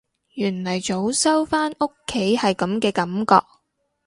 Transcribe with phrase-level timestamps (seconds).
[0.33, 3.45] 原來早收返屋企係噉嘅感覺